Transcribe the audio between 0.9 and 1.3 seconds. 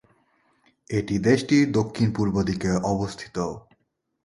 এটি